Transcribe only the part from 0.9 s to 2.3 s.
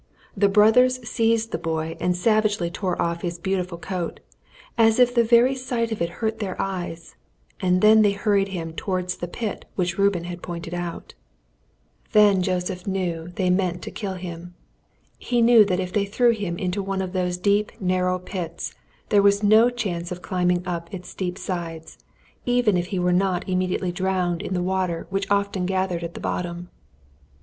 seized the boy and